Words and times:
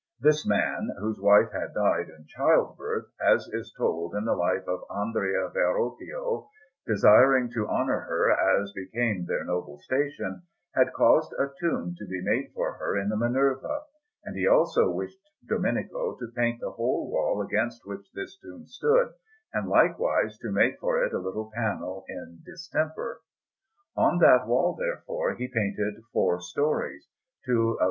This 0.19 0.47
man, 0.47 0.89
whose 0.97 1.19
wife 1.19 1.51
had 1.51 1.75
died 1.75 2.09
in 2.09 2.25
childbirth, 2.25 3.11
as 3.23 3.47
is 3.53 3.71
told 3.77 4.15
in 4.15 4.25
the 4.25 4.33
Life 4.33 4.67
of 4.67 4.79
Andrea 4.89 5.47
Verrocchio, 5.49 6.47
desiring 6.87 7.51
to 7.51 7.67
honour 7.67 7.99
her 7.99 8.31
as 8.31 8.73
became 8.73 9.27
their 9.27 9.43
noble 9.45 9.77
station, 9.77 10.41
had 10.73 10.91
caused 10.93 11.33
a 11.33 11.51
tomb 11.59 11.93
to 11.99 12.07
be 12.07 12.19
made 12.23 12.51
for 12.55 12.73
her 12.77 12.97
in 12.97 13.09
the 13.09 13.15
Minerva; 13.15 13.81
and 14.25 14.35
he 14.35 14.47
also 14.47 14.89
wished 14.89 15.19
Domenico 15.47 16.15
to 16.15 16.31
paint 16.35 16.61
the 16.61 16.71
whole 16.71 17.11
wall 17.11 17.39
against 17.39 17.85
which 17.85 18.11
this 18.15 18.39
tomb 18.41 18.65
stood, 18.65 19.13
and 19.53 19.69
likewise 19.69 20.35
to 20.39 20.51
make 20.51 20.79
for 20.79 21.05
it 21.05 21.13
a 21.13 21.19
little 21.19 21.51
panel 21.53 22.05
in 22.09 22.41
distemper. 22.43 23.21
On 23.95 24.17
that 24.17 24.47
wall, 24.47 24.73
therefore, 24.75 25.35
he 25.35 25.47
painted 25.47 26.01
four 26.11 26.39
stories 26.41 27.07
two 27.45 27.73
of 27.73 27.75
S. 27.75 27.79